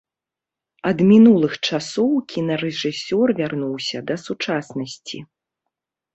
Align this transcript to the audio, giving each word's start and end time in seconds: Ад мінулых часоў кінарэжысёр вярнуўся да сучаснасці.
Ад 0.91 0.97
мінулых 1.09 1.53
часоў 1.67 2.09
кінарэжысёр 2.31 3.27
вярнуўся 3.41 3.97
да 4.09 4.15
сучаснасці. 4.25 5.17